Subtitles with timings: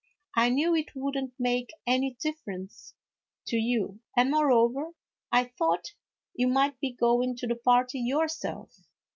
[0.35, 2.95] I knew it would n't make any difference
[3.45, 4.93] to you, and, moreover,
[5.31, 5.93] I thought
[6.33, 8.75] you might be going to the party yourself."